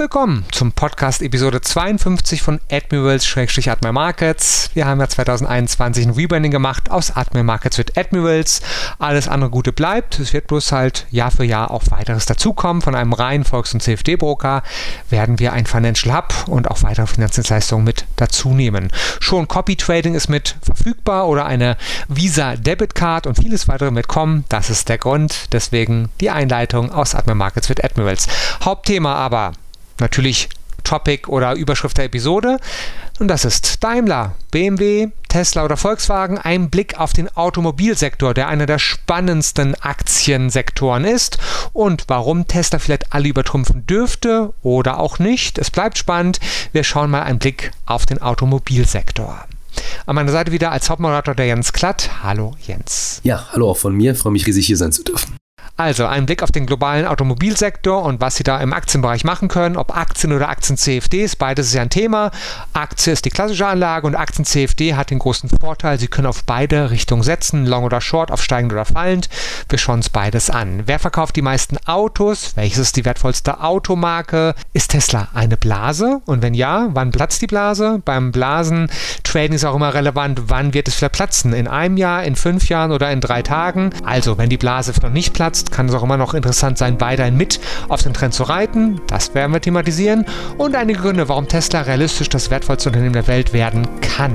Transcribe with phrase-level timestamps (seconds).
[0.00, 4.70] Willkommen zum Podcast Episode 52 von Admirals-Admiral Markets.
[4.72, 6.90] Wir haben ja 2021 ein Rebranding gemacht.
[6.90, 8.62] Aus Admiral Markets wird Admirals.
[8.98, 10.18] Alles andere Gute bleibt.
[10.18, 12.80] Es wird bloß halt Jahr für Jahr auch weiteres dazukommen.
[12.80, 14.62] Von einem reinen Volks- und CFD-Broker
[15.10, 18.88] werden wir ein Financial Hub und auch weitere Finanzdienstleistungen mit dazu nehmen.
[19.20, 21.76] Schon Copy Trading ist mit verfügbar oder eine
[22.08, 24.46] Visa Debit Card und vieles weitere mitkommen.
[24.48, 25.52] Das ist der Grund.
[25.52, 28.28] Deswegen die Einleitung aus Admiral Markets wird Admirals.
[28.64, 29.52] Hauptthema aber
[30.00, 30.48] natürlich
[30.84, 32.58] Topic oder Überschrift der Episode.
[33.18, 36.38] Und das ist Daimler, BMW, Tesla oder Volkswagen.
[36.38, 41.38] Ein Blick auf den Automobilsektor, der einer der spannendsten Aktiensektoren ist.
[41.72, 45.58] Und warum Tesla vielleicht alle übertrumpfen dürfte oder auch nicht.
[45.58, 46.40] Es bleibt spannend.
[46.72, 49.44] Wir schauen mal einen Blick auf den Automobilsektor.
[50.06, 52.10] An meiner Seite wieder als Hauptmoderator der Jens Klatt.
[52.22, 53.20] Hallo Jens.
[53.22, 54.12] Ja, hallo auch von mir.
[54.12, 55.36] Ich freue mich riesig hier sein zu dürfen.
[55.76, 59.76] Also ein Blick auf den globalen Automobilsektor und was Sie da im Aktienbereich machen können,
[59.76, 62.30] ob Aktien oder Aktien-CFDs, beides ist ja ein Thema.
[62.72, 66.90] Aktie ist die klassische Anlage und Aktien-CFD hat den großen Vorteil, Sie können auf beide
[66.90, 69.28] Richtungen setzen, long oder short, auf steigend oder fallend.
[69.68, 70.82] Wir schauen uns beides an.
[70.86, 72.52] Wer verkauft die meisten Autos?
[72.56, 74.54] Welches ist die wertvollste Automarke?
[74.72, 76.20] Ist Tesla eine Blase?
[76.26, 78.00] Und wenn ja, wann platzt die Blase?
[78.04, 81.52] Beim Blasen-Trading ist auch immer relevant, wann wird es vielleicht platzen?
[81.52, 83.90] In einem Jahr, in fünf Jahren oder in drei Tagen?
[84.04, 87.36] Also, wenn die Blase noch nicht platzt, kann es auch immer noch interessant sein, weiterhin
[87.36, 89.00] mit auf den Trend zu reiten.
[89.06, 90.24] Das werden wir thematisieren.
[90.58, 94.32] Und einige Gründe, warum Tesla realistisch das wertvollste Unternehmen der Welt werden kann.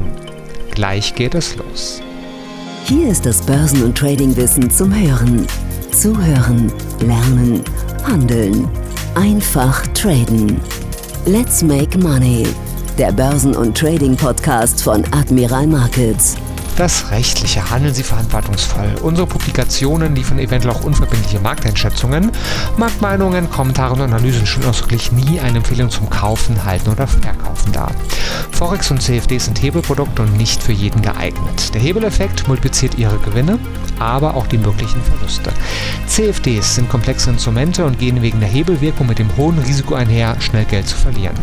[0.72, 2.02] Gleich geht es los.
[2.86, 5.48] Hier ist das Börsen- und Tradingwissen zum Hören.
[5.92, 7.64] Zuhören, lernen,
[8.04, 8.68] handeln.
[9.16, 10.60] Einfach traden.
[11.26, 12.46] Let's make money.
[12.98, 16.36] Der Börsen- und Trading-Podcast von Admiral Markets.
[16.78, 17.70] Das Rechtliche.
[17.70, 18.96] Handeln Sie verantwortungsvoll.
[19.02, 22.32] Unsere Publikationen liefern eventuell auch unverbindliche Markteinschätzungen.
[22.76, 27.92] Marktmeinungen, Kommentare und Analysen stellen ausdrücklich nie eine Empfehlung zum Kaufen, Halten oder Verkaufen dar.
[28.52, 31.74] Forex und CFD sind Hebelprodukte und nicht für jeden geeignet.
[31.74, 33.58] Der Hebeleffekt multipliziert Ihre Gewinne,
[34.00, 35.52] aber auch die möglichen Verluste.
[36.08, 40.66] CFDs sind komplexe Instrumente und gehen wegen der Hebelwirkung mit dem hohen Risiko einher, schnell
[40.66, 41.38] Geld zu verlieren.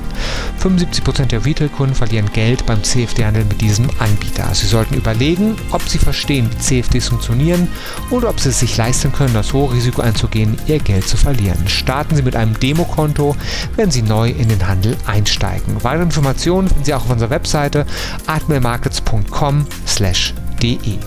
[0.63, 4.55] 75% der Retail-Kunden verlieren Geld beim CFD-Handel mit diesem Anbieter.
[4.55, 7.69] Sie sollten überlegen, überlegen, ob sie verstehen, wie CFDs funktionieren
[8.11, 11.69] und ob sie es sich leisten können, das hohe Risiko einzugehen, ihr Geld zu verlieren.
[11.69, 13.37] Starten Sie mit einem Demokonto,
[13.77, 15.85] wenn Sie neu in den Handel einsteigen.
[15.85, 17.87] Weitere Informationen finden Sie auch auf unserer Webseite
[18.27, 20.99] atmelmarkets.com/de.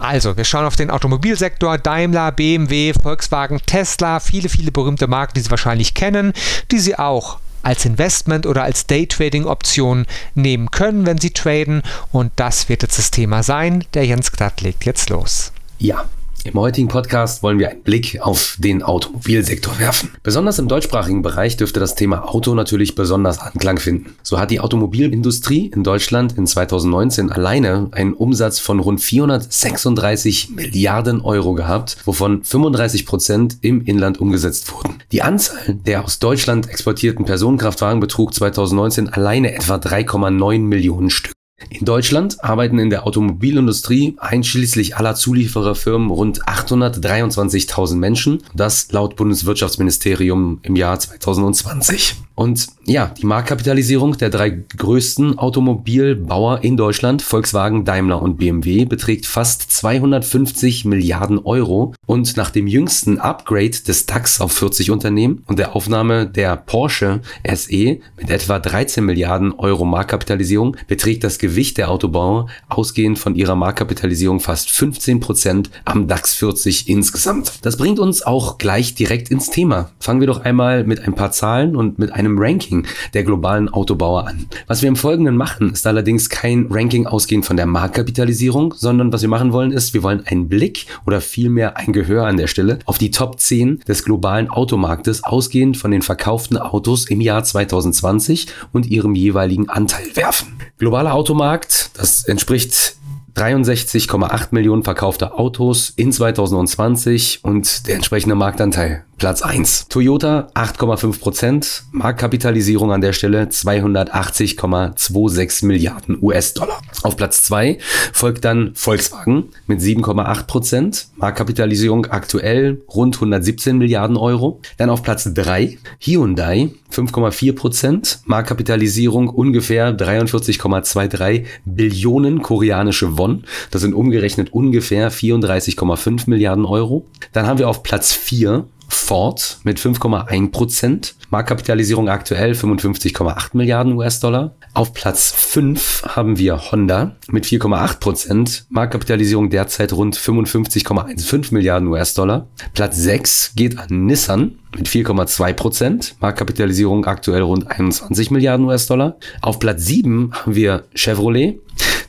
[0.00, 1.78] Also, wir schauen auf den Automobilsektor.
[1.78, 6.32] Daimler, BMW, Volkswagen, Tesla, viele, viele berühmte Marken, die Sie wahrscheinlich kennen,
[6.72, 11.82] die Sie auch als Investment oder als Daytrading-Option nehmen können, wenn Sie traden.
[12.10, 13.84] Und das wird jetzt das Thema sein.
[13.92, 15.52] Der Jens Glatt legt jetzt los.
[15.78, 16.06] Ja,
[16.48, 20.10] im heutigen Podcast wollen wir einen Blick auf den Automobilsektor werfen.
[20.22, 24.14] Besonders im deutschsprachigen Bereich dürfte das Thema Auto natürlich besonders Anklang finden.
[24.22, 31.20] So hat die Automobilindustrie in Deutschland in 2019 alleine einen Umsatz von rund 436 Milliarden
[31.20, 35.02] Euro gehabt, wovon 35 Prozent im Inland umgesetzt wurden.
[35.12, 41.37] Die Anzahl der aus Deutschland exportierten Personenkraftwagen betrug 2019 alleine etwa 3,9 Millionen Stück.
[41.70, 50.60] In Deutschland arbeiten in der Automobilindustrie einschließlich aller Zuliefererfirmen rund 823.000 Menschen, das laut Bundeswirtschaftsministerium
[50.62, 52.16] im Jahr 2020.
[52.38, 59.26] Und ja, die Marktkapitalisierung der drei größten Automobilbauer in Deutschland, Volkswagen, Daimler und BMW, beträgt
[59.26, 61.94] fast 250 Milliarden Euro.
[62.06, 67.22] Und nach dem jüngsten Upgrade des DAX auf 40 Unternehmen und der Aufnahme der Porsche
[67.44, 73.56] SE mit etwa 13 Milliarden Euro Marktkapitalisierung beträgt das Gewicht der Autobauer ausgehend von ihrer
[73.56, 77.66] Marktkapitalisierung fast 15 Prozent am DAX 40 insgesamt.
[77.66, 79.90] Das bringt uns auch gleich direkt ins Thema.
[79.98, 83.68] Fangen wir doch einmal mit ein paar Zahlen und mit einem einem Ranking der globalen
[83.68, 84.46] Autobauer an.
[84.66, 89.22] Was wir im Folgenden machen, ist allerdings kein Ranking ausgehend von der Marktkapitalisierung, sondern was
[89.22, 92.78] wir machen wollen, ist, wir wollen einen Blick oder vielmehr ein Gehör an der Stelle
[92.84, 98.46] auf die Top 10 des globalen Automarktes ausgehend von den verkauften Autos im Jahr 2020
[98.72, 100.58] und ihrem jeweiligen Anteil werfen.
[100.78, 102.97] Globaler Automarkt, das entspricht
[103.38, 109.88] 63,8 Millionen verkaufte Autos in 2020 und der entsprechende Marktanteil Platz 1.
[109.88, 116.80] Toyota 8,5 Prozent, Marktkapitalisierung an der Stelle 280,26 Milliarden US-Dollar.
[117.02, 117.78] Auf Platz 2
[118.12, 124.60] folgt dann Volkswagen mit 7,8 Prozent, Marktkapitalisierung aktuell rund 117 Milliarden Euro.
[124.76, 133.27] Dann auf Platz 3 Hyundai 5,4 Prozent, Marktkapitalisierung ungefähr 43,23 Billionen koreanische Won.
[133.70, 137.06] Das sind umgerechnet ungefähr 34,5 Milliarden Euro.
[137.32, 141.14] Dann haben wir auf Platz 4 Ford mit 5,1 Prozent.
[141.30, 144.54] Marktkapitalisierung aktuell 55,8 Milliarden US-Dollar.
[144.74, 148.66] Auf Platz 5 haben wir Honda mit 4,8 Prozent.
[148.70, 152.48] Marktkapitalisierung derzeit rund 55,15 Milliarden US-Dollar.
[152.72, 156.16] Platz 6 geht an Nissan mit 4,2 Prozent.
[156.20, 159.16] Marktkapitalisierung aktuell rund 21 Milliarden US-Dollar.
[159.42, 161.60] Auf Platz 7 haben wir Chevrolet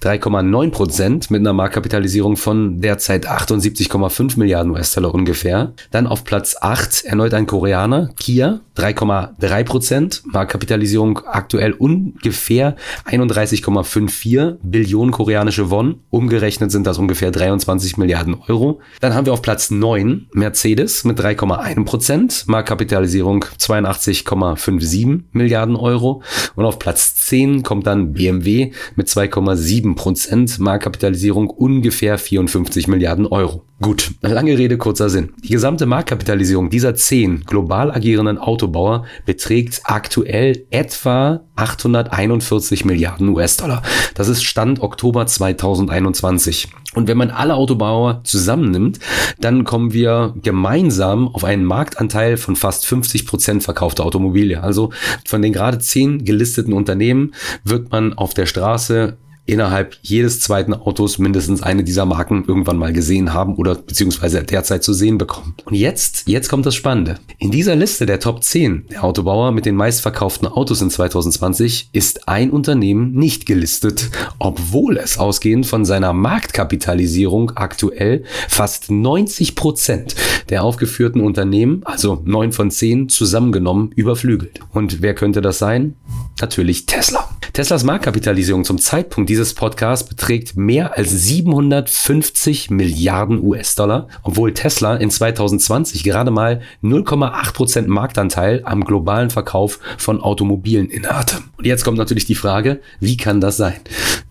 [0.01, 5.73] 3,9 Prozent mit einer Marktkapitalisierung von derzeit 78,5 Milliarden US-Dollar ungefähr.
[5.91, 15.11] Dann auf Platz 8 erneut ein Koreaner, Kia, 3,3 Prozent, Marktkapitalisierung aktuell ungefähr 31,54 Billionen
[15.11, 15.99] koreanische Won.
[16.09, 18.79] Umgerechnet sind das ungefähr 23 Milliarden Euro.
[19.01, 26.21] Dann haben wir auf Platz 9 Mercedes mit 3,1 Prozent, Marktkapitalisierung 82,57 Milliarden Euro.
[26.55, 33.63] Und auf Platz 10 kommt dann BMW mit 2,7 7 Marktkapitalisierung ungefähr 54 Milliarden Euro.
[33.81, 35.29] Gut, lange Rede, kurzer Sinn.
[35.41, 43.81] Die gesamte Marktkapitalisierung dieser zehn global agierenden Autobauer beträgt aktuell etwa 841 Milliarden US-Dollar.
[44.15, 46.67] Das ist Stand Oktober 2021.
[46.95, 48.99] Und wenn man alle Autobauer zusammennimmt,
[49.39, 54.63] dann kommen wir gemeinsam auf einen Marktanteil von fast 50 Prozent verkaufter Automobile.
[54.63, 54.91] Also
[55.25, 59.17] von den gerade zehn gelisteten Unternehmen wird man auf der Straße
[59.49, 64.83] innerhalb jedes zweiten Autos mindestens eine dieser Marken irgendwann mal gesehen haben oder beziehungsweise derzeit
[64.83, 65.55] zu sehen bekommen.
[65.65, 67.15] Und jetzt, jetzt kommt das Spannende.
[67.39, 72.27] In dieser Liste der Top 10 der Autobauer mit den meistverkauften Autos in 2020 ist
[72.27, 80.15] ein Unternehmen nicht gelistet, obwohl es ausgehend von seiner Marktkapitalisierung aktuell fast 90 Prozent
[80.49, 84.59] der aufgeführten Unternehmen, also 9 von 10 zusammengenommen, überflügelt.
[84.73, 85.95] Und wer könnte das sein?
[86.39, 87.28] Natürlich Tesla.
[87.53, 95.09] Teslas Marktkapitalisierung zum Zeitpunkt dieses Podcasts beträgt mehr als 750 Milliarden US-Dollar, obwohl Tesla in
[95.09, 101.37] 2020 gerade mal 0,8 Prozent Marktanteil am globalen Verkauf von Automobilen innehatte.
[101.57, 103.79] Und jetzt kommt natürlich die Frage, wie kann das sein?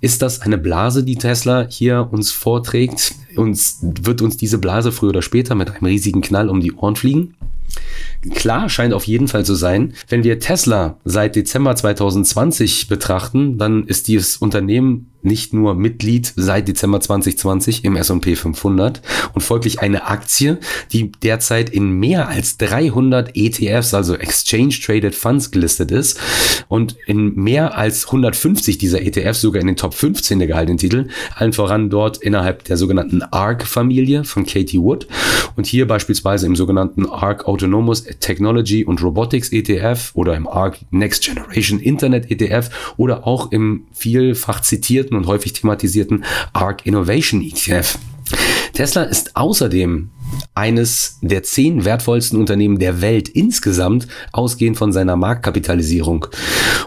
[0.01, 3.15] Ist das eine Blase, die Tesla hier uns vorträgt?
[3.37, 6.97] Uns, wird uns diese Blase früher oder später mit einem riesigen Knall um die Ohren
[6.97, 7.35] fliegen?
[8.35, 13.87] Klar scheint auf jeden Fall zu sein, wenn wir Tesla seit Dezember 2020 betrachten, dann
[13.87, 19.03] ist dieses Unternehmen nicht nur Mitglied seit Dezember 2020 im S&P 500
[19.35, 20.59] und folglich eine Aktie,
[20.93, 26.21] die derzeit in mehr als 300 ETFs, also Exchange Traded Funds gelistet ist
[26.69, 31.09] und in mehr als 150 dieser ETFs sogar in den Top 15 der gehaltenen Titel,
[31.35, 35.09] allen voran dort innerhalb der sogenannten ARC-Familie von Katie Wood
[35.57, 41.25] und hier beispielsweise im sogenannten ARC Autonomous Technology und Robotics ETF oder im ARC Next
[41.25, 47.99] Generation Internet ETF oder auch im vielfach zitierten und häufig thematisierten ARC Innovation ETF.
[48.73, 50.11] Tesla ist außerdem
[50.55, 56.27] eines der zehn wertvollsten Unternehmen der Welt insgesamt, ausgehend von seiner Marktkapitalisierung.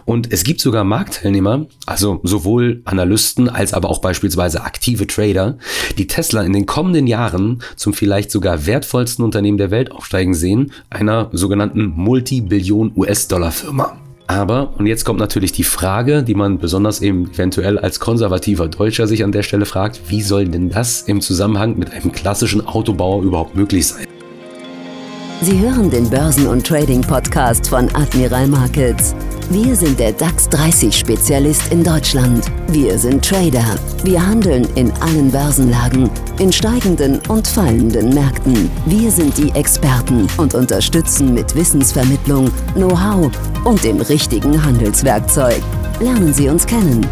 [0.05, 5.57] Und es gibt sogar Marktteilnehmer, also sowohl Analysten als aber auch beispielsweise aktive Trader,
[5.97, 10.71] die Tesla in den kommenden Jahren zum vielleicht sogar wertvollsten Unternehmen der Welt aufsteigen sehen,
[10.89, 13.97] einer sogenannten Multibillion US-Dollar-Firma.
[14.31, 19.05] Aber, und jetzt kommt natürlich die Frage, die man besonders eben eventuell als konservativer Deutscher
[19.05, 23.23] sich an der Stelle fragt, wie soll denn das im Zusammenhang mit einem klassischen Autobauer
[23.23, 24.07] überhaupt möglich sein?
[25.43, 29.15] Sie hören den Börsen- und Trading-Podcast von Admiral Markets.
[29.49, 32.45] Wir sind der DAX 30 Spezialist in Deutschland.
[32.67, 33.75] Wir sind Trader.
[34.03, 38.69] Wir handeln in allen Börsenlagen, in steigenden und fallenden Märkten.
[38.85, 43.31] Wir sind die Experten und unterstützen mit Wissensvermittlung, Know-how
[43.65, 45.59] und dem richtigen Handelswerkzeug.
[45.99, 47.07] Lernen Sie uns kennen.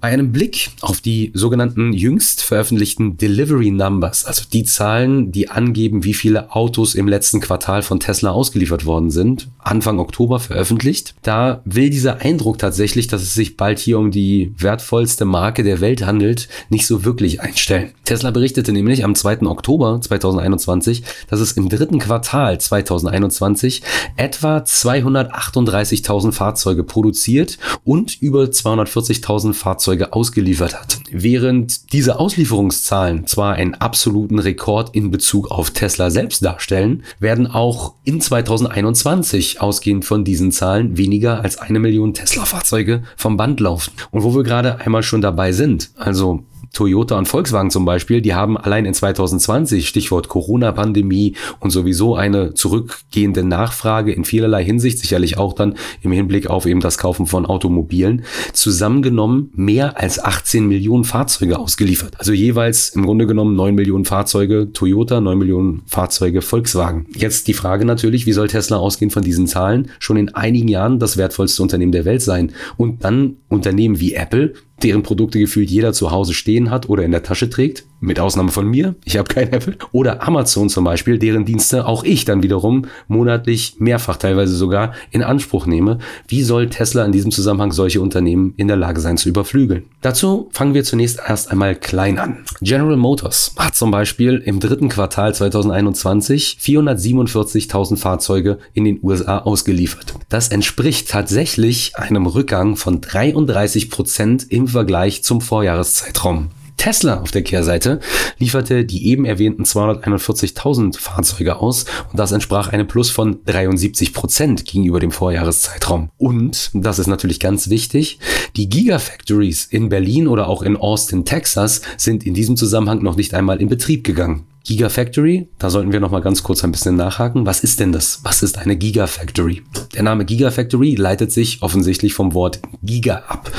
[0.00, 6.04] Bei einem Blick auf die sogenannten jüngst veröffentlichten Delivery Numbers, also die Zahlen, die angeben,
[6.04, 11.62] wie viele Autos im letzten Quartal von Tesla ausgeliefert worden sind, Anfang Oktober veröffentlicht, da
[11.64, 16.06] will dieser Eindruck tatsächlich, dass es sich bald hier um die wertvollste Marke der Welt
[16.06, 17.90] handelt, nicht so wirklich einstellen.
[18.04, 19.42] Tesla berichtete nämlich am 2.
[19.46, 23.82] Oktober 2021, dass es im dritten Quartal 2021
[24.16, 30.98] etwa 238.000 Fahrzeuge produziert und über 240.000 Fahrzeuge Fahrzeuge ausgeliefert hat.
[31.10, 37.94] Während diese Auslieferungszahlen zwar einen absoluten Rekord in Bezug auf Tesla selbst darstellen, werden auch
[38.04, 43.92] in 2021 ausgehend von diesen Zahlen weniger als eine Million Tesla-Fahrzeuge vom Band laufen.
[44.10, 46.42] Und wo wir gerade einmal schon dabei sind, also
[46.72, 52.54] Toyota und Volkswagen zum Beispiel, die haben allein in 2020, Stichwort Corona-Pandemie und sowieso eine
[52.54, 57.46] zurückgehende Nachfrage in vielerlei Hinsicht, sicherlich auch dann im Hinblick auf eben das Kaufen von
[57.46, 62.16] Automobilen, zusammengenommen mehr als 18 Millionen Fahrzeuge ausgeliefert.
[62.18, 67.06] Also jeweils im Grunde genommen 9 Millionen Fahrzeuge Toyota, 9 Millionen Fahrzeuge Volkswagen.
[67.14, 70.98] Jetzt die Frage natürlich, wie soll Tesla ausgehend von diesen Zahlen schon in einigen Jahren
[70.98, 72.52] das wertvollste Unternehmen der Welt sein?
[72.76, 77.10] Und dann Unternehmen wie Apple, deren Produkte gefühlt jeder zu Hause stehen hat oder in
[77.10, 81.18] der Tasche trägt, mit Ausnahme von mir, ich habe kein Apple, oder Amazon zum Beispiel,
[81.18, 85.98] deren Dienste auch ich dann wiederum monatlich mehrfach teilweise sogar in Anspruch nehme.
[86.28, 89.84] Wie soll Tesla in diesem Zusammenhang solche Unternehmen in der Lage sein zu überflügeln?
[90.00, 92.44] Dazu fangen wir zunächst erst einmal klein an.
[92.60, 100.14] General Motors hat zum Beispiel im dritten Quartal 2021 447.000 Fahrzeuge in den USA ausgeliefert.
[100.28, 106.50] Das entspricht tatsächlich einem Rückgang von 33 Prozent im Vergleich zum Vorjahreszeitraum.
[106.78, 108.00] Tesla auf der Kehrseite
[108.38, 114.64] lieferte die eben erwähnten 241.000 Fahrzeuge aus und das entsprach einem Plus von 73 Prozent
[114.64, 116.10] gegenüber dem Vorjahreszeitraum.
[116.16, 118.20] Und, das ist natürlich ganz wichtig,
[118.56, 123.34] die Gigafactories in Berlin oder auch in Austin, Texas sind in diesem Zusammenhang noch nicht
[123.34, 124.46] einmal in Betrieb gegangen.
[124.68, 127.46] Gigafactory, da sollten wir noch mal ganz kurz ein bisschen nachhaken.
[127.46, 128.20] Was ist denn das?
[128.22, 129.62] Was ist eine Gigafactory?
[129.94, 133.50] Der Name Gigafactory leitet sich offensichtlich vom Wort Giga ab.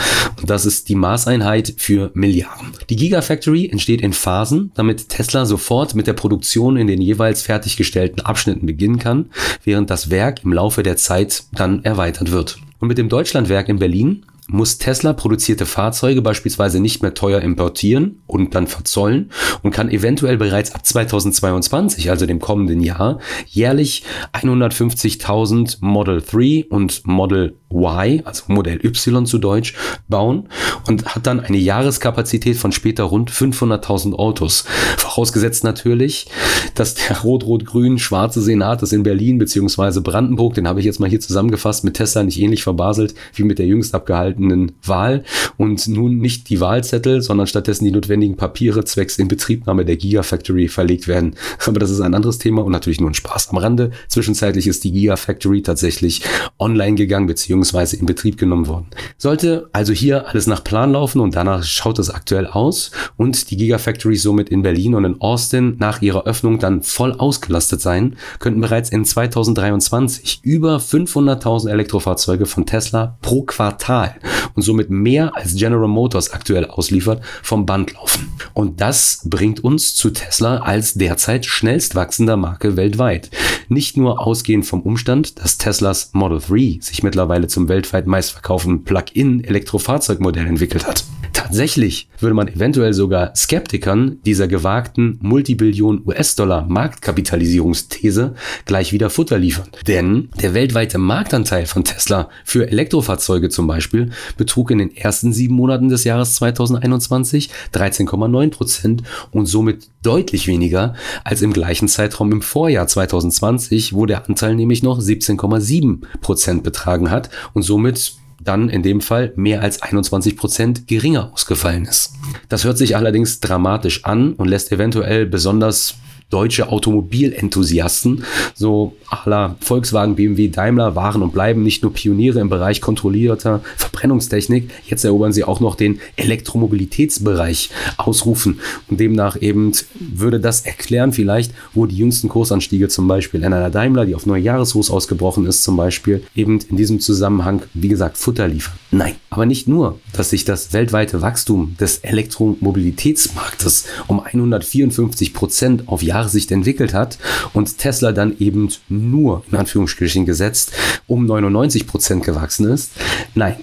[0.45, 2.73] Das ist die Maßeinheit für Milliarden.
[2.89, 8.25] Die Gigafactory entsteht in Phasen, damit Tesla sofort mit der Produktion in den jeweils fertiggestellten
[8.25, 9.29] Abschnitten beginnen kann,
[9.63, 12.57] während das Werk im Laufe der Zeit dann erweitert wird.
[12.79, 18.21] Und mit dem Deutschlandwerk in Berlin muss Tesla produzierte Fahrzeuge beispielsweise nicht mehr teuer importieren
[18.25, 19.29] und dann verzollen
[19.61, 24.03] und kann eventuell bereits ab 2022, also dem kommenden Jahr, jährlich
[24.33, 29.75] 150.000 Model 3 und Model Y, also Modell Y zu Deutsch,
[30.07, 30.49] bauen
[30.87, 34.65] und hat dann eine Jahreskapazität von später rund 500.000 Autos.
[34.97, 36.27] Vorausgesetzt natürlich,
[36.75, 41.19] dass der rot-rot-grün-schwarze Senat das in Berlin beziehungsweise Brandenburg, den habe ich jetzt mal hier
[41.19, 45.23] zusammengefasst, mit Tesla nicht ähnlich verbaselt wie mit der jüngst abgehaltenen Wahl
[45.57, 51.07] und nun nicht die Wahlzettel, sondern stattdessen die notwendigen Papiere zwecks Inbetriebnahme der Gigafactory verlegt
[51.07, 51.35] werden.
[51.65, 53.91] Aber das ist ein anderes Thema und natürlich nur ein Spaß am Rande.
[54.07, 56.23] Zwischenzeitlich ist die Gigafactory tatsächlich
[56.57, 58.87] online gegangen beziehungsweise in Betrieb genommen worden.
[59.17, 63.57] Sollte also hier alles nach Plan laufen und danach schaut es aktuell aus und die
[63.57, 68.61] Gigafactory somit in Berlin und in Austin nach ihrer Öffnung dann voll ausgelastet sein, könnten
[68.61, 74.15] bereits in 2023 über 500.000 Elektrofahrzeuge von Tesla pro Quartal
[74.55, 78.31] und somit mehr als General Motors aktuell ausliefert vom Band laufen.
[78.53, 83.29] Und das bringt uns zu Tesla als derzeit schnellst wachsender Marke weltweit.
[83.67, 89.43] Nicht nur ausgehend vom Umstand, dass Teslas Model 3 sich mittlerweile zum weltweit meistverkauften Plug-in
[89.43, 91.03] Elektrofahrzeugmodell entwickelt hat.
[91.33, 99.67] Tatsächlich würde man eventuell sogar Skeptikern dieser gewagten Multibillion US-Dollar Marktkapitalisierungsthese gleich wieder Futter liefern.
[99.87, 105.55] Denn der weltweite Marktanteil von Tesla für Elektrofahrzeuge zum Beispiel betrug in den ersten sieben
[105.55, 112.41] Monaten des Jahres 2021 13,9 Prozent und somit deutlich weniger als im gleichen Zeitraum im
[112.41, 118.83] Vorjahr 2020, wo der Anteil nämlich noch 17,7 Prozent betragen hat und somit dann in
[118.83, 122.13] dem Fall mehr als 21 Prozent geringer ausgefallen ist.
[122.47, 125.95] Das hört sich allerdings dramatisch an und lässt eventuell besonders
[126.29, 132.49] deutsche Automobilenthusiasten, so à la Volkswagen, BMW, Daimler waren und bleiben nicht nur Pioniere im
[132.49, 138.59] Bereich kontrollierter Verbrennungstechnik, jetzt erobern sie auch noch den Elektromobilitätsbereich ausrufen.
[138.89, 143.69] Und demnach eben würde das erklären vielleicht, wo die jüngsten Kursanstiege zum Beispiel in einer
[143.69, 148.47] Daimler, die auf Neujahreshochs ausgebrochen ist zum Beispiel, eben in diesem Zusammenhang, wie gesagt, Futter
[148.47, 148.75] liefern.
[148.91, 156.01] Nein, aber nicht nur, dass sich das weltweite Wachstum des Elektromobilitätsmarktes um 154 Prozent auf
[156.19, 157.17] Jahressicht entwickelt hat
[157.53, 160.73] und Tesla dann eben nur, in Anführungsstrichen gesetzt,
[161.07, 162.91] um 99 Prozent gewachsen ist.
[163.35, 163.55] Nein,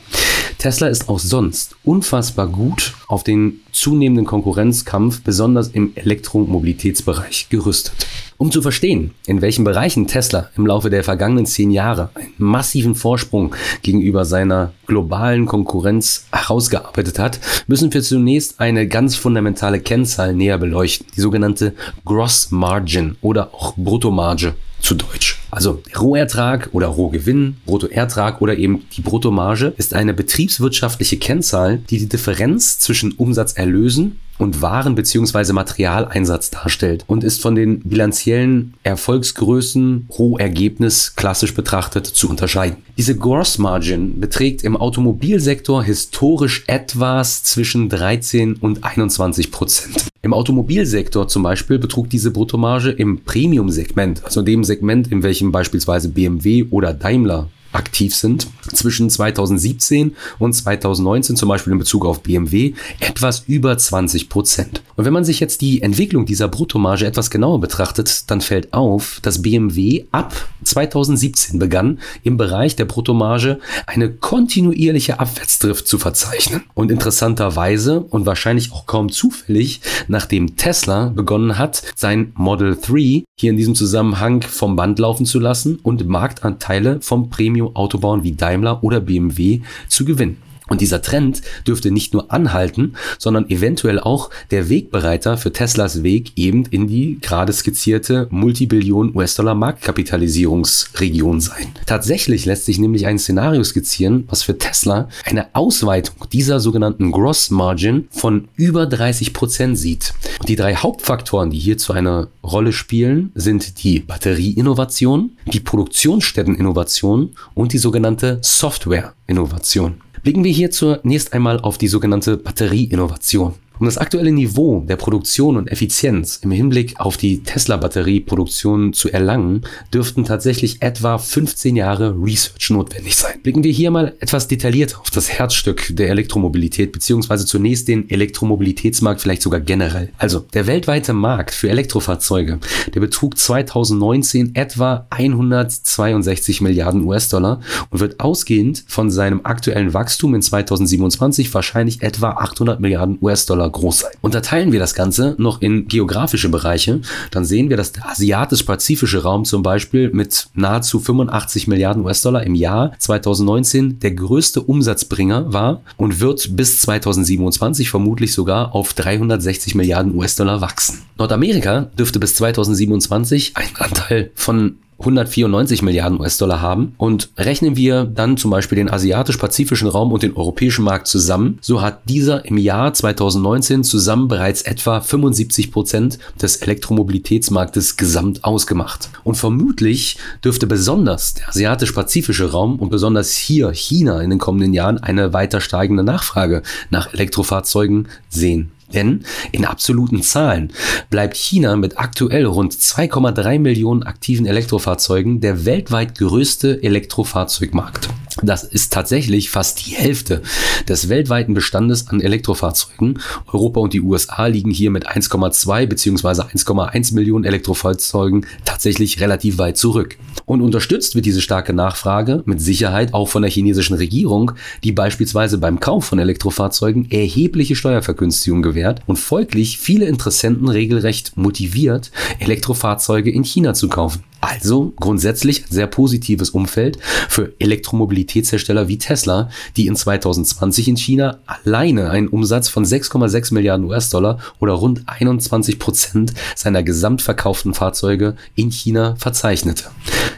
[0.58, 8.06] Tesla ist auch sonst unfassbar gut auf den zunehmenden Konkurrenzkampf, besonders im Elektromobilitätsbereich, gerüstet.
[8.38, 12.94] Um zu verstehen, in welchen Bereichen Tesla im Laufe der vergangenen zehn Jahre einen massiven
[12.94, 20.58] Vorsprung gegenüber seiner globalen Konkurrenz herausgearbeitet hat, müssen wir zunächst eine ganz fundamentale Kennzahl näher
[20.58, 21.74] beleuchten, die sogenannte
[22.04, 25.40] Gross Margin oder auch Bruttomarge zu Deutsch.
[25.50, 32.08] Also Rohertrag oder Rohgewinn, Bruttoertrag oder eben die Bruttomarge ist eine betriebswirtschaftliche Kennzahl, die die
[32.08, 35.52] Differenz zwischen Umsatzerlösen und Waren- bzw.
[35.52, 42.76] Materialeinsatz darstellt und ist von den bilanziellen Erfolgsgrößen pro Ergebnis klassisch betrachtet zu unterscheiden.
[42.96, 50.08] Diese Gross Margin beträgt im Automobilsektor historisch etwas zwischen 13 und 21 Prozent.
[50.22, 56.08] Im Automobilsektor zum Beispiel betrug diese Bruttomarge im Premium-Segment, also dem Segment, in welchem beispielsweise
[56.08, 62.74] BMW oder Daimler aktiv sind, zwischen 2017 und 2019, zum Beispiel in Bezug auf BMW,
[63.00, 64.82] etwas über 20 Prozent.
[64.96, 69.20] Und wenn man sich jetzt die Entwicklung dieser Bruttomarge etwas genauer betrachtet, dann fällt auf,
[69.22, 76.62] dass BMW ab 2017 begann, im Bereich der Bruttomarge eine kontinuierliche Abwärtsdrift zu verzeichnen.
[76.74, 83.50] Und interessanterweise und wahrscheinlich auch kaum zufällig, nachdem Tesla begonnen hat, sein Model 3 hier
[83.50, 88.82] in diesem Zusammenhang vom Band laufen zu lassen und Marktanteile vom Premium Autobauern wie Daimler
[88.82, 90.45] oder BMW zu gewinnen.
[90.68, 96.32] Und dieser Trend dürfte nicht nur anhalten, sondern eventuell auch der Wegbereiter für Teslas Weg
[96.36, 101.68] eben in die gerade skizzierte Multibillion US-Dollar Marktkapitalisierungsregion sein.
[101.86, 107.50] Tatsächlich lässt sich nämlich ein Szenario skizzieren, was für Tesla eine Ausweitung dieser sogenannten Gross
[107.50, 110.14] Margin von über 30 Prozent sieht.
[110.40, 117.72] Und die drei Hauptfaktoren, die hierzu eine Rolle spielen, sind die Batterieinnovation, die Produktionsstätteninnovation und
[117.72, 120.00] die sogenannte Software-Innovation.
[120.26, 123.54] Blicken wir hier zunächst einmal auf die sogenannte Batterieinnovation.
[123.78, 129.62] Um das aktuelle Niveau der Produktion und Effizienz im Hinblick auf die Tesla-Batterieproduktion zu erlangen,
[129.92, 133.42] dürften tatsächlich etwa 15 Jahre Research notwendig sein.
[133.42, 139.20] Blicken wir hier mal etwas detailliert auf das Herzstück der Elektromobilität, beziehungsweise zunächst den Elektromobilitätsmarkt
[139.20, 140.08] vielleicht sogar generell.
[140.16, 142.60] Also der weltweite Markt für Elektrofahrzeuge,
[142.94, 150.40] der betrug 2019 etwa 162 Milliarden US-Dollar und wird ausgehend von seinem aktuellen Wachstum in
[150.40, 154.12] 2027 wahrscheinlich etwa 800 Milliarden US-Dollar Dollar groß sein.
[154.20, 159.44] Unterteilen wir das Ganze noch in geografische Bereiche, dann sehen wir, dass der asiatisch-pazifische Raum
[159.44, 166.20] zum Beispiel mit nahezu 85 Milliarden US-Dollar im Jahr 2019 der größte Umsatzbringer war und
[166.20, 171.02] wird bis 2027 vermutlich sogar auf 360 Milliarden US-Dollar wachsen.
[171.18, 178.36] Nordamerika dürfte bis 2027 einen Anteil von 194 Milliarden US-Dollar haben und rechnen wir dann
[178.36, 182.94] zum Beispiel den asiatisch-pazifischen Raum und den europäischen Markt zusammen, so hat dieser im Jahr
[182.94, 189.10] 2019 zusammen bereits etwa 75 Prozent des Elektromobilitätsmarktes gesamt ausgemacht.
[189.22, 194.98] Und vermutlich dürfte besonders der asiatisch-pazifische Raum und besonders hier China in den kommenden Jahren
[194.98, 198.72] eine weiter steigende Nachfrage nach Elektrofahrzeugen sehen.
[198.94, 200.72] Denn in absoluten Zahlen
[201.10, 208.08] bleibt China mit aktuell rund 2,3 Millionen aktiven Elektrofahrzeugen der weltweit größte Elektrofahrzeugmarkt.
[208.42, 210.42] Das ist tatsächlich fast die Hälfte
[210.88, 213.18] des weltweiten Bestandes an Elektrofahrzeugen.
[213.50, 216.42] Europa und die USA liegen hier mit 1,2 bzw.
[216.42, 220.18] 1,1 Millionen Elektrofahrzeugen tatsächlich relativ weit zurück.
[220.44, 224.52] Und unterstützt wird diese starke Nachfrage mit Sicherheit auch von der chinesischen Regierung,
[224.84, 232.12] die beispielsweise beim Kauf von Elektrofahrzeugen erhebliche Steuervergünstigungen gewährt und folglich viele Interessenten regelrecht motiviert,
[232.38, 234.22] Elektrofahrzeuge in China zu kaufen.
[234.46, 241.40] Also grundsätzlich ein sehr positives Umfeld für Elektromobilitätshersteller wie Tesla, die in 2020 in China
[241.46, 248.70] alleine einen Umsatz von 6,6 Milliarden US-Dollar oder rund 21 Prozent seiner gesamtverkauften Fahrzeuge in
[248.70, 249.86] China verzeichnete.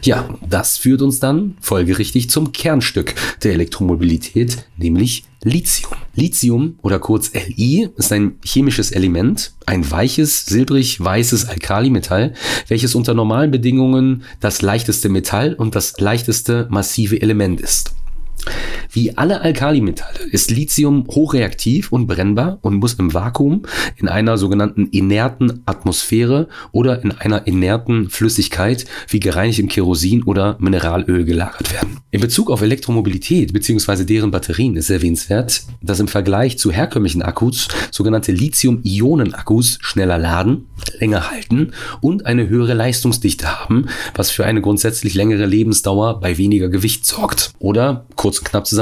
[0.02, 5.92] Ja, das führt uns dann folgerichtig zum Kernstück der Elektromobilität, nämlich Lithium.
[6.14, 12.34] Lithium oder kurz Li ist ein chemisches Element, ein weiches, silbrig-weißes Alkalimetall,
[12.66, 17.94] welches unter normalen Bedingungen das leichteste Metall und das leichteste massive Element ist.
[18.90, 23.62] Wie alle Alkalimetalle ist Lithium hochreaktiv und brennbar und muss im Vakuum
[23.96, 31.24] in einer sogenannten inerten Atmosphäre oder in einer inerten Flüssigkeit wie gereinigtem Kerosin oder Mineralöl
[31.24, 31.98] gelagert werden.
[32.10, 34.04] In Bezug auf Elektromobilität bzw.
[34.04, 40.66] deren Batterien ist erwähnenswert, dass im Vergleich zu herkömmlichen Akkus sogenannte Lithium-Ionen-Akkus schneller laden,
[40.98, 46.68] länger halten und eine höhere Leistungsdichte haben, was für eine grundsätzlich längere Lebensdauer bei weniger
[46.68, 47.52] Gewicht sorgt.
[47.58, 48.77] Oder kurz und knapp zusammengefasst,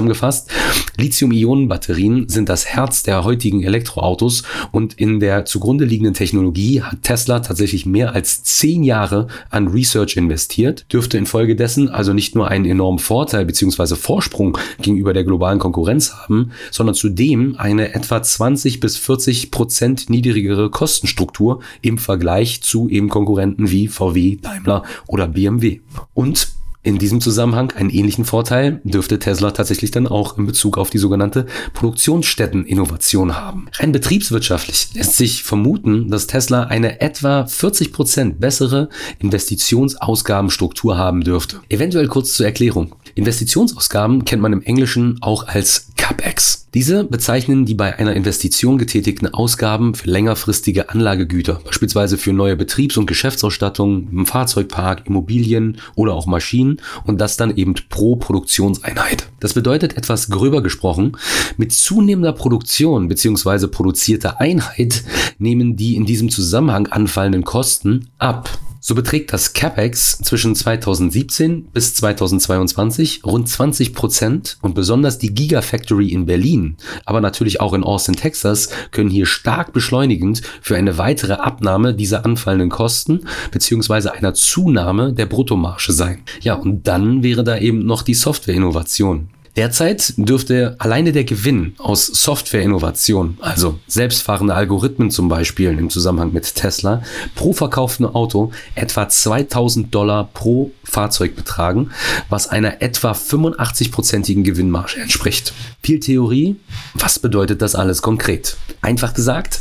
[0.98, 7.40] Lithium-Ionen-Batterien sind das Herz der heutigen Elektroautos und in der zugrunde liegenden Technologie hat Tesla
[7.40, 12.98] tatsächlich mehr als zehn Jahre an Research investiert, dürfte infolgedessen also nicht nur einen enormen
[12.98, 13.94] Vorteil bzw.
[13.96, 20.70] Vorsprung gegenüber der globalen Konkurrenz haben, sondern zudem eine etwa 20 bis 40 Prozent niedrigere
[20.70, 25.80] Kostenstruktur im Vergleich zu eben Konkurrenten wie VW, Daimler oder BMW.
[26.14, 26.55] Und
[26.86, 30.98] in diesem Zusammenhang einen ähnlichen Vorteil dürfte Tesla tatsächlich dann auch in Bezug auf die
[30.98, 33.66] sogenannte Produktionsstätteninnovation haben.
[33.74, 41.60] Rein betriebswirtschaftlich lässt sich vermuten, dass Tesla eine etwa 40 Prozent bessere Investitionsausgabenstruktur haben dürfte.
[41.68, 42.94] Eventuell kurz zur Erklärung.
[43.16, 46.66] Investitionsausgaben kennt man im Englischen auch als CapEx.
[46.76, 52.98] Diese bezeichnen die bei einer Investition getätigten Ausgaben für längerfristige Anlagegüter, beispielsweise für neue Betriebs-
[52.98, 59.28] und Geschäftsausstattung im Fahrzeugpark, Immobilien oder auch Maschinen und das dann eben pro Produktionseinheit.
[59.40, 61.16] Das bedeutet etwas gröber gesprochen,
[61.56, 63.68] mit zunehmender Produktion bzw.
[63.68, 65.04] produzierter Einheit
[65.38, 68.48] nehmen die in diesem Zusammenhang anfallenden Kosten ab.
[68.88, 76.10] So beträgt das CapEx zwischen 2017 bis 2022 rund 20 Prozent und besonders die Gigafactory
[76.10, 81.32] in Berlin, aber natürlich auch in Austin, Texas, können hier stark beschleunigend für eine weitere
[81.32, 86.22] Abnahme dieser anfallenden Kosten beziehungsweise einer Zunahme der Bruttomarge sein.
[86.42, 89.30] Ja, und dann wäre da eben noch die Softwareinnovation.
[89.56, 96.54] Derzeit dürfte alleine der Gewinn aus Softwareinnovation, also selbstfahrende Algorithmen zum Beispiel im Zusammenhang mit
[96.54, 97.02] Tesla,
[97.34, 101.90] pro verkauften Auto etwa 2000 Dollar pro Fahrzeug betragen,
[102.28, 105.54] was einer etwa 85-prozentigen Gewinnmarge entspricht.
[105.82, 106.56] Viel Theorie,
[106.92, 108.58] was bedeutet das alles konkret?
[108.82, 109.60] Einfach gesagt,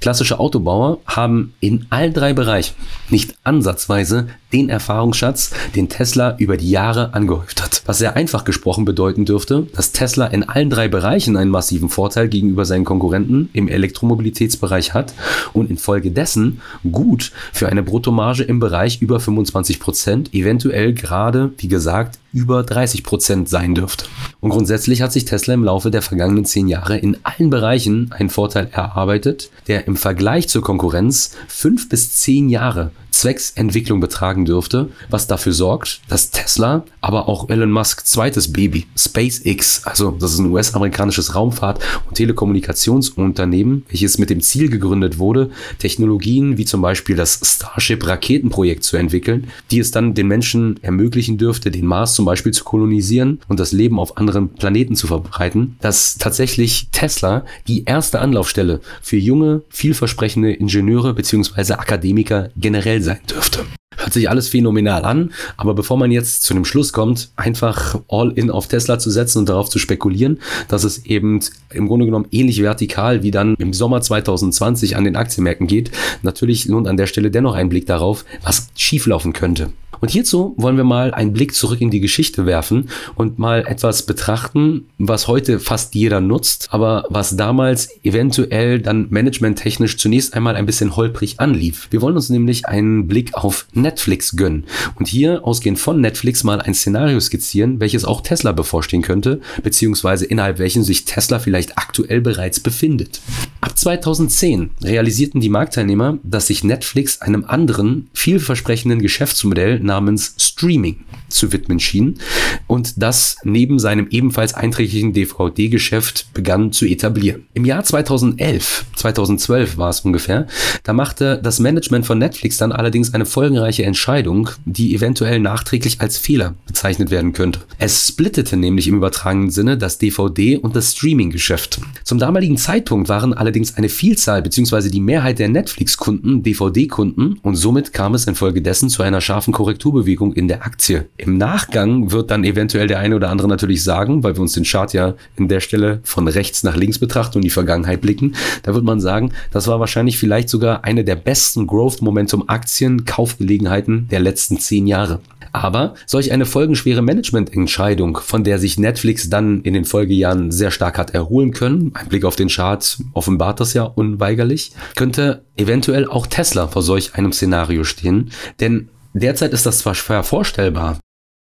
[0.00, 2.74] klassische Autobauer haben in allen drei Bereichen
[3.10, 7.82] nicht ansatzweise den Erfahrungsschatz, den Tesla über die Jahre angehäuft hat.
[7.86, 9.33] Was sehr einfach gesprochen bedeuten dürfte,
[9.74, 15.14] dass Tesla in allen drei Bereichen einen massiven Vorteil gegenüber seinen Konkurrenten im Elektromobilitätsbereich hat
[15.52, 22.18] und infolgedessen gut für eine Bruttomarge im Bereich über 25 Prozent, eventuell gerade, wie gesagt,
[22.34, 24.06] über 30 Prozent sein dürfte.
[24.40, 28.28] Und grundsätzlich hat sich Tesla im Laufe der vergangenen zehn Jahre in allen Bereichen einen
[28.28, 34.90] Vorteil erarbeitet, der im Vergleich zur Konkurrenz fünf bis zehn Jahre zwecks Entwicklung betragen dürfte,
[35.08, 40.40] was dafür sorgt, dass Tesla, aber auch Elon Musk zweites Baby, SpaceX, also das ist
[40.40, 47.14] ein US-amerikanisches Raumfahrt- und Telekommunikationsunternehmen, welches mit dem Ziel gegründet wurde, Technologien wie zum Beispiel
[47.14, 52.52] das Starship-Raketenprojekt zu entwickeln, die es dann den Menschen ermöglichen dürfte, den Mars zum Beispiel
[52.52, 58.20] zu kolonisieren und das Leben auf anderen Planeten zu verbreiten, dass tatsächlich Tesla die erste
[58.20, 61.74] Anlaufstelle für junge, vielversprechende Ingenieure bzw.
[61.74, 63.64] Akademiker generell sein dürfte.
[64.04, 68.32] Hört sich alles phänomenal an, aber bevor man jetzt zu dem Schluss kommt, einfach all
[68.32, 71.40] in auf Tesla zu setzen und darauf zu spekulieren, dass es eben
[71.70, 75.90] im Grunde genommen ähnlich vertikal wie dann im Sommer 2020 an den Aktienmärkten geht,
[76.20, 79.70] natürlich lohnt an der Stelle dennoch ein Blick darauf, was schieflaufen könnte.
[80.04, 84.04] Und hierzu wollen wir mal einen Blick zurück in die Geschichte werfen und mal etwas
[84.04, 90.66] betrachten, was heute fast jeder nutzt, aber was damals eventuell dann managementtechnisch zunächst einmal ein
[90.66, 91.88] bisschen holprig anlief.
[91.90, 93.93] Wir wollen uns nämlich einen Blick auf Netflix
[94.36, 94.64] gönnen
[94.96, 100.24] und hier ausgehend von Netflix mal ein Szenario skizzieren, welches auch Tesla bevorstehen könnte, beziehungsweise
[100.24, 103.20] innerhalb welchen sich Tesla vielleicht aktuell bereits befindet.
[103.64, 110.96] Ab 2010 realisierten die Marktteilnehmer, dass sich Netflix einem anderen, vielversprechenden Geschäftsmodell namens Streaming
[111.30, 112.18] zu widmen schien
[112.66, 117.46] und das neben seinem ebenfalls einträglichen DVD-Geschäft begann zu etablieren.
[117.54, 120.46] Im Jahr 2011, 2012 war es ungefähr,
[120.82, 126.18] da machte das Management von Netflix dann allerdings eine folgenreiche Entscheidung, die eventuell nachträglich als
[126.18, 127.60] Fehler bezeichnet werden könnte.
[127.78, 131.80] Es splittete nämlich im übertragenen Sinne das DVD- und das Streaming-Geschäft.
[132.04, 134.88] Zum damaligen Zeitpunkt waren allerdings eine Vielzahl bzw.
[134.88, 140.48] die Mehrheit der Netflix-Kunden DVD-Kunden und somit kam es infolgedessen zu einer scharfen Korrekturbewegung in
[140.48, 141.06] der Aktie.
[141.18, 144.64] Im Nachgang wird dann eventuell der eine oder andere natürlich sagen, weil wir uns den
[144.64, 148.74] Chart ja in der Stelle von rechts nach links betrachten und die Vergangenheit blicken, da
[148.74, 154.08] wird man sagen, das war wahrscheinlich vielleicht sogar eine der besten Growth Momentum Aktien Kaufgelegenheiten
[154.08, 155.20] der letzten zehn Jahre.
[155.54, 160.98] Aber solch eine folgenschwere Managemententscheidung, von der sich Netflix dann in den Folgejahren sehr stark
[160.98, 166.26] hat erholen können, ein Blick auf den Chart offenbart das ja unweigerlich, könnte eventuell auch
[166.26, 168.32] Tesla vor solch einem Szenario stehen.
[168.58, 170.98] Denn derzeit ist das zwar schwer vorstellbar,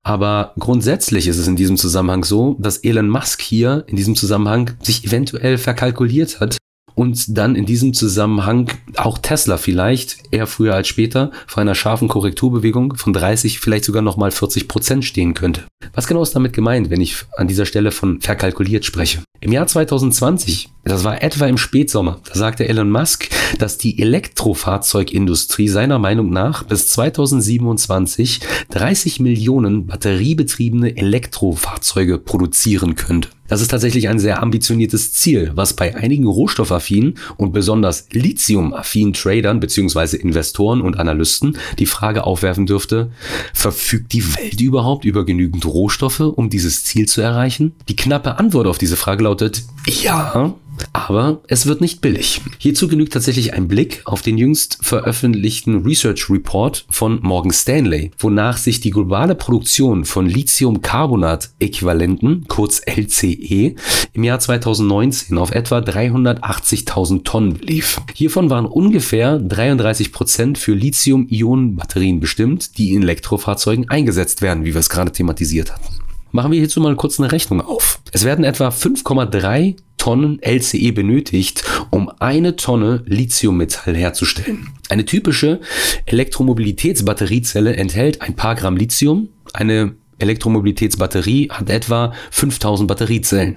[0.05, 4.77] aber grundsätzlich ist es in diesem Zusammenhang so, dass Elon Musk hier in diesem Zusammenhang
[4.81, 6.59] sich eventuell verkalkuliert hat
[6.97, 12.09] und dann in diesem Zusammenhang auch Tesla vielleicht eher früher als später vor einer scharfen
[12.09, 15.65] Korrekturbewegung von 30, vielleicht sogar nochmal 40 Prozent stehen könnte.
[15.95, 19.23] Was genau ist damit gemeint, wenn ich an dieser Stelle von verkalkuliert spreche?
[19.41, 23.29] Im Jahr 2020, das war etwa im Spätsommer, da sagte Elon Musk,
[23.59, 33.29] dass die Elektrofahrzeugindustrie seiner Meinung nach bis 2027 30 Millionen batteriebetriebene Elektrofahrzeuge produzieren könnte.
[33.49, 39.61] Das ist tatsächlich ein sehr ambitioniertes Ziel, was bei einigen rohstoffaffinen und besonders lithiumaffinen Tradern
[39.61, 40.17] bzw.
[40.17, 43.11] Investoren und Analysten die Frage aufwerfen dürfte,
[43.55, 47.75] verfügt die Welt überhaupt über genügend Rohstoffe, um dieses Ziel zu erreichen?
[47.89, 50.55] Die knappe Antwort auf diese Frage lautet ja,
[50.93, 52.41] aber es wird nicht billig.
[52.59, 58.57] Hierzu genügt tatsächlich ein Blick auf den jüngst veröffentlichten Research Report von Morgan Stanley, wonach
[58.57, 63.75] sich die globale Produktion von Lithiumcarbonat-Äquivalenten, kurz LCE,
[64.13, 67.99] im Jahr 2019 auf etwa 380.000 Tonnen belief.
[68.15, 74.81] Hiervon waren ungefähr 33 Prozent für Lithium-Ionen-Batterien bestimmt, die in Elektrofahrzeugen eingesetzt werden, wie wir
[74.81, 75.87] es gerade thematisiert hatten.
[76.33, 78.01] Machen wir hierzu mal kurz eine Rechnung auf.
[78.13, 84.69] Es werden etwa 5,3 Tonnen LCE benötigt, um eine Tonne Lithiummetall herzustellen.
[84.89, 85.61] Eine typische
[86.05, 89.31] Elektromobilitätsbatteriezelle enthält ein paar Gramm Lithium.
[89.53, 93.57] Eine Elektromobilitätsbatterie hat etwa 5000 Batteriezellen.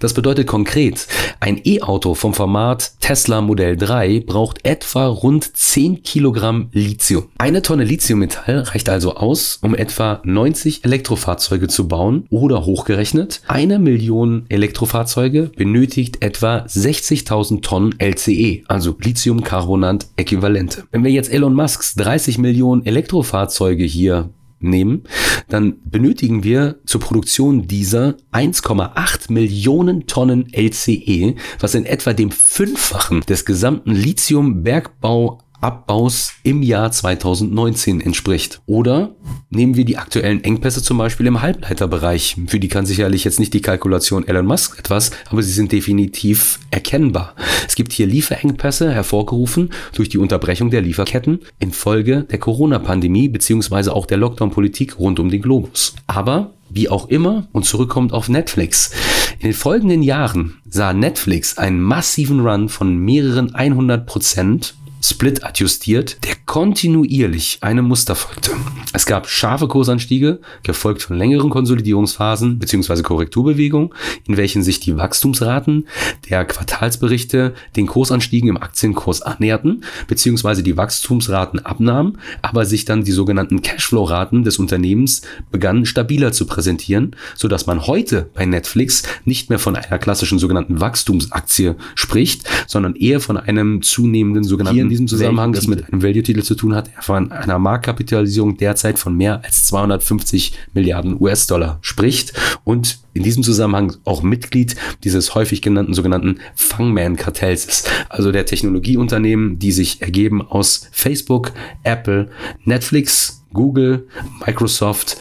[0.00, 1.06] Das bedeutet konkret,
[1.38, 7.28] ein E-Auto vom Format Tesla Modell 3 braucht etwa rund 10 Kilogramm Lithium.
[7.38, 13.78] Eine Tonne Lithiummetall reicht also aus, um etwa 90 Elektrofahrzeuge zu bauen oder hochgerechnet, eine
[13.78, 20.84] Million Elektrofahrzeuge benötigt etwa 60.000 Tonnen LCE, also Lithiumcarbonat-Äquivalente.
[20.90, 24.30] Wenn wir jetzt Elon Musks 30 Millionen Elektrofahrzeuge hier
[24.62, 25.02] nehmen,
[25.48, 33.20] dann benötigen wir zur Produktion dieser 1,8 Millionen Tonnen LCE, was in etwa dem Fünffachen
[33.22, 38.60] des gesamten Lithium-Bergbau Abbaus im Jahr 2019 entspricht.
[38.66, 39.14] Oder
[39.48, 42.36] nehmen wir die aktuellen Engpässe zum Beispiel im Halbleiterbereich.
[42.48, 46.58] Für die kann sicherlich jetzt nicht die Kalkulation Elon Musk etwas, aber sie sind definitiv
[46.70, 47.34] erkennbar.
[47.68, 54.06] Es gibt hier Lieferengpässe hervorgerufen durch die Unterbrechung der Lieferketten infolge der Corona-Pandemie beziehungsweise auch
[54.06, 55.94] der Lockdown-Politik rund um den Globus.
[56.08, 58.90] Aber wie auch immer und zurückkommt auf Netflix.
[59.38, 66.24] In den folgenden Jahren sah Netflix einen massiven Run von mehreren 100 Prozent Split adjustiert,
[66.24, 68.52] der kontinuierlich einem Muster folgte.
[68.92, 73.02] Es gab scharfe Kursanstiege, gefolgt von längeren Konsolidierungsphasen bzw.
[73.02, 73.90] Korrekturbewegungen,
[74.28, 75.88] in welchen sich die Wachstumsraten
[76.30, 80.62] der Quartalsberichte den Kursanstiegen im Aktienkurs annäherten bzw.
[80.62, 87.16] die Wachstumsraten abnahmen, aber sich dann die sogenannten Cashflow-Raten des Unternehmens begannen stabiler zu präsentieren,
[87.34, 92.94] so dass man heute bei Netflix nicht mehr von einer klassischen sogenannten Wachstumsaktie spricht, sondern
[92.94, 97.02] eher von einem zunehmenden sogenannten diesem Zusammenhang es mit einem Value-Titel zu tun hat, er
[97.02, 103.96] von einer Marktkapitalisierung derzeit von mehr als 250 Milliarden US-Dollar spricht und in diesem Zusammenhang
[104.04, 107.90] auch Mitglied dieses häufig genannten sogenannten Fangman-Kartells ist.
[108.08, 111.52] Also der Technologieunternehmen, die sich ergeben aus Facebook,
[111.82, 112.30] Apple,
[112.64, 114.06] Netflix, Google,
[114.46, 115.18] Microsoft,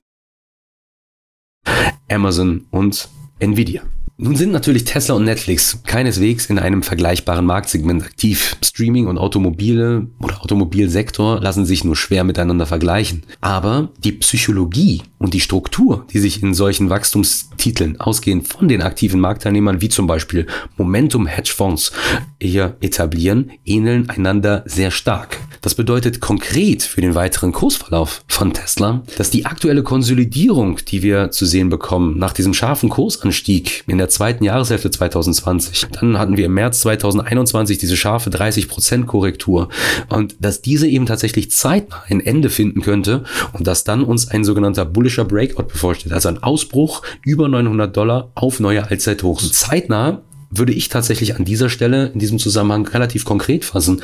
[2.09, 3.83] Amazon und Nvidia.
[4.23, 8.55] Nun sind natürlich Tesla und Netflix keineswegs in einem vergleichbaren Marktsegment aktiv.
[8.63, 13.23] Streaming und Automobile oder Automobilsektor lassen sich nur schwer miteinander vergleichen.
[13.41, 19.19] Aber die Psychologie und die Struktur, die sich in solchen Wachstumstiteln ausgehend von den aktiven
[19.19, 20.45] Marktteilnehmern wie zum Beispiel
[20.77, 21.91] Momentum Hedgefonds
[22.39, 25.39] hier etablieren, ähneln einander sehr stark.
[25.61, 31.29] Das bedeutet konkret für den weiteren Kursverlauf von Tesla, dass die aktuelle Konsolidierung, die wir
[31.29, 36.47] zu sehen bekommen, nach diesem scharfen Kursanstieg in der zweiten Jahreshälfte 2020, dann hatten wir
[36.47, 39.69] im März 2021 diese scharfe 30% Korrektur
[40.09, 44.43] und dass diese eben tatsächlich zeitnah ein Ende finden könnte und dass dann uns ein
[44.43, 49.51] sogenannter bullischer Breakout bevorsteht, also ein Ausbruch über 900 Dollar auf neue Allzeithochs.
[49.51, 54.01] Zeitnah würde ich tatsächlich an dieser Stelle in diesem Zusammenhang relativ konkret fassen.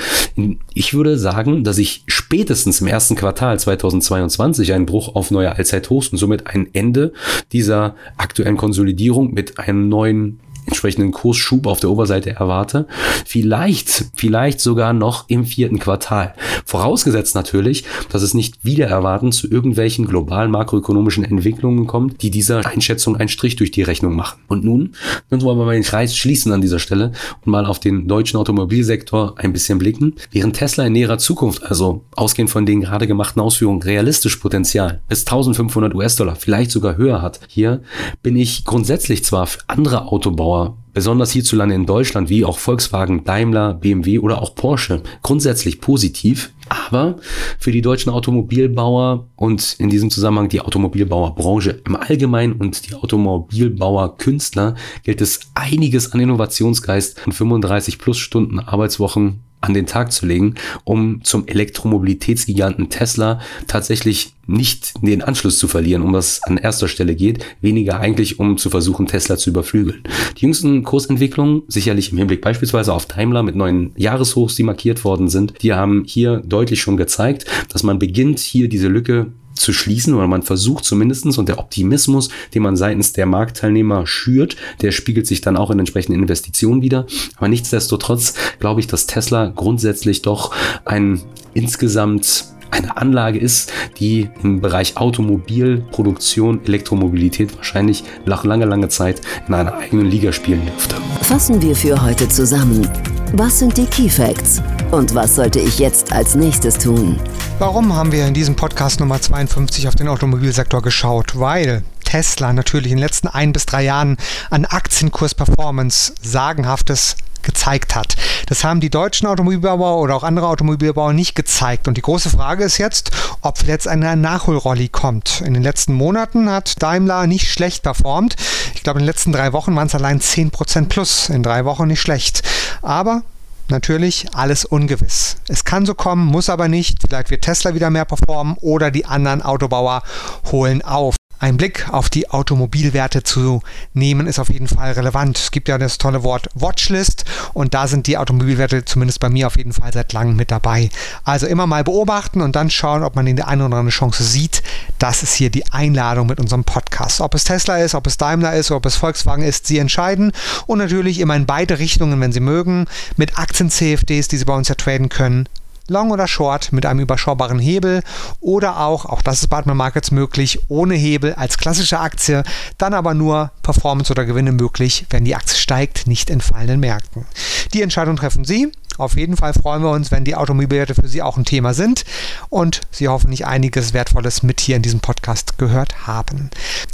[0.73, 6.07] Ich würde sagen, dass ich spätestens im ersten Quartal 2022 einen Bruch auf neue Allzeithochs
[6.10, 7.13] und somit ein Ende
[7.51, 12.88] dieser aktuellen Konsolidierung mit einem neuen entsprechenden Kursschub auf der Oberseite erwarte.
[13.25, 16.34] Vielleicht, vielleicht sogar noch im vierten Quartal.
[16.65, 22.65] Vorausgesetzt natürlich, dass es nicht wieder erwarten zu irgendwelchen globalen makroökonomischen Entwicklungen kommt, die dieser
[22.65, 24.39] Einschätzung einen Strich durch die Rechnung machen.
[24.47, 24.93] Und nun,
[25.30, 27.13] nun wollen wir mal den Kreis schließen an dieser Stelle
[27.45, 30.15] und mal auf den deutschen Automobilsektor ein bisschen blicken.
[30.32, 35.21] Während Tesla in näherer Zukunft, also ausgehend von den gerade gemachten Ausführungen, realistisch Potenzial bis
[35.21, 37.82] 1500 US-Dollar, vielleicht sogar höher hat, hier
[38.21, 43.24] bin ich grundsätzlich zwar für andere Autobauer Autobauer, besonders hierzulande in Deutschland, wie auch Volkswagen,
[43.24, 46.52] Daimler, BMW oder auch Porsche, grundsätzlich positiv.
[46.70, 47.17] Aber
[47.60, 54.76] für die deutschen Automobilbauer und in diesem Zusammenhang die Automobilbauerbranche im Allgemeinen und die Automobilbauerkünstler
[55.04, 60.56] gilt es einiges an Innovationsgeist und 35 plus Stunden Arbeitswochen an den Tag zu legen,
[60.84, 67.15] um zum Elektromobilitätsgiganten Tesla tatsächlich nicht den Anschluss zu verlieren, um was an erster Stelle
[67.15, 70.04] geht, weniger eigentlich, um zu versuchen, Tesla zu überflügeln.
[70.38, 75.28] Die jüngsten Kursentwicklungen, sicherlich im Hinblick beispielsweise auf Daimler mit neuen Jahreshochs, die markiert worden
[75.28, 80.13] sind, die haben hier deutlich schon gezeigt, dass man beginnt, hier diese Lücke zu schließen
[80.13, 85.28] oder man versucht zumindestens und der Optimismus, den man seitens der Marktteilnehmer schürt, der spiegelt
[85.28, 87.06] sich dann auch in entsprechenden Investitionen wieder.
[87.38, 90.54] Aber nichtsdestotrotz glaube ich, dass Tesla grundsätzlich doch
[90.86, 91.22] ein
[91.54, 99.54] insgesamt eine Anlage ist, die im Bereich Automobilproduktion, Elektromobilität wahrscheinlich nach langer, langer Zeit in
[99.54, 100.96] einer eigenen Liga spielen dürfte.
[101.22, 102.88] Fassen wir für heute zusammen.
[103.34, 104.62] Was sind die Key Facts?
[104.91, 107.19] Und was sollte ich jetzt als nächstes tun?
[107.60, 111.38] Warum haben wir in diesem Podcast Nummer 52 auf den Automobilsektor geschaut?
[111.38, 114.15] Weil Tesla natürlich in den letzten ein bis drei Jahren
[114.50, 118.15] an Aktienkurs-Performance sagenhaftes gezeigt hat.
[118.45, 121.89] Das haben die deutschen Automobilbauer oder auch andere Automobilbauer nicht gezeigt.
[121.89, 125.41] Und die große Frage ist jetzt, ob jetzt eine Nachholrolli kommt.
[125.45, 128.38] In den letzten Monaten hat Daimler nicht schlecht performt.
[128.73, 131.28] Ich glaube, in den letzten drei Wochen waren es allein 10% plus.
[131.28, 132.41] In drei Wochen nicht schlecht.
[132.82, 133.23] Aber
[133.71, 135.38] natürlich alles ungewiss.
[135.47, 136.99] Es kann so kommen, muss aber nicht.
[137.01, 140.03] Vielleicht wird Tesla wieder mehr performen oder die anderen Autobauer
[140.51, 141.16] holen auf.
[141.39, 143.62] Ein Blick auf die Automobilwerte zu
[143.93, 145.38] nehmen ist auf jeden Fall relevant.
[145.38, 149.45] Es gibt ja das tolle Wort Watchlist und da sind die Automobilwerte zumindest bei mir
[149.45, 150.89] auf jeden Fall seit langem mit dabei.
[151.23, 154.23] Also immer mal beobachten und dann schauen, ob man in der einen oder anderen Chance
[154.23, 154.63] sieht.
[154.97, 157.21] Das ist hier die Einladung mit unserem Podcast.
[157.21, 160.32] Ob es Tesla ist, ob es Daimler ist, ob es Volkswagen ist, Sie entscheiden.
[160.65, 164.69] Und natürlich immer in beide Richtungen, wenn Sie mögen, mit Aktien-CFDs, die Sie bei uns
[164.69, 165.47] ja traden können
[165.88, 168.02] Long oder Short mit einem überschaubaren Hebel
[168.39, 172.43] oder auch, auch das ist bei Admiral Markets möglich, ohne Hebel als klassische Aktie,
[172.78, 177.26] dann aber nur Performance oder Gewinne möglich, wenn die Aktie steigt, nicht in fallenden Märkten.
[177.73, 178.71] Die Entscheidung treffen Sie.
[178.97, 182.04] Auf jeden Fall freuen wir uns, wenn die Automobilwerte für Sie auch ein Thema sind
[182.50, 186.50] und Sie hoffentlich einiges Wertvolles mit hier in diesem Podcast gehört haben.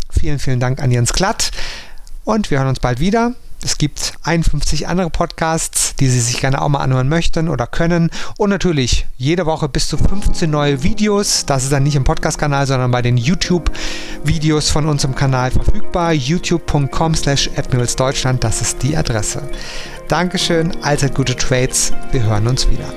[0.10, 1.52] Vielen, vielen Dank an Jens Klatt
[2.26, 3.34] und wir hören uns bald wieder.
[3.64, 8.10] Es gibt 51 andere Podcasts, die Sie sich gerne auch mal anhören möchten oder können.
[8.38, 11.46] Und natürlich jede Woche bis zu 15 neue Videos.
[11.46, 16.12] Das ist dann nicht im Podcast-Kanal, sondern bei den YouTube-Videos von unserem Kanal verfügbar.
[16.14, 19.42] youtube.com slash admiralsdeutschland, das ist die Adresse.
[20.10, 21.94] Dankeschön, allzeit gute Trades.
[22.12, 22.94] Wir hören uns wieder.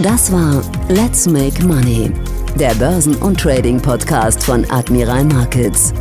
[0.00, 2.10] Das war Let's Make Money,
[2.56, 5.92] der Börsen- und Trading-Podcast von Admiral Markets.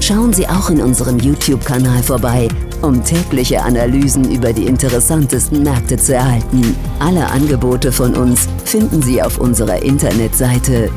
[0.00, 2.48] Schauen Sie auch in unserem YouTube-Kanal vorbei
[2.84, 6.76] um tägliche Analysen über die interessantesten Märkte zu erhalten.
[6.98, 10.90] Alle Angebote von uns finden Sie auf unserer Internetseite